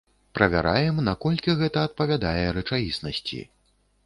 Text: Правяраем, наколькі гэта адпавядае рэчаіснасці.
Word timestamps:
Правяраем, 0.37 1.01
наколькі 1.09 1.55
гэта 1.61 1.83
адпавядае 1.89 2.45
рэчаіснасці. 2.59 3.41